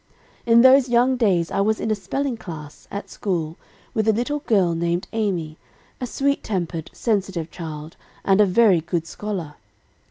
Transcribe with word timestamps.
"In 0.47 0.61
those 0.61 0.89
young 0.89 1.15
days 1.15 1.51
I 1.51 1.61
was 1.61 1.79
in 1.79 1.91
a 1.91 1.93
spelling 1.93 2.35
class, 2.35 2.87
at 2.89 3.11
school, 3.11 3.55
with 3.93 4.07
a 4.07 4.11
little 4.11 4.39
girl 4.39 4.73
named 4.73 5.07
Amy, 5.13 5.59
a 5.99 6.07
sweet 6.07 6.43
tempered, 6.43 6.89
sensitive 6.91 7.51
child, 7.51 7.97
and 8.25 8.41
a 8.41 8.47
very 8.47 8.81
good 8.81 9.05
scholar. 9.05 9.57